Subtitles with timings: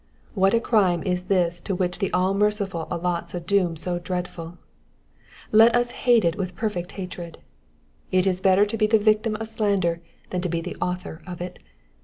[0.33, 4.57] What a crime is this to which the All merciful allots a doom so dreadful!
[5.51, 7.37] Let us hate it with perfect hatred.
[8.11, 10.01] It is better to be the victim of slander
[10.31, 11.59] than to be the author of it.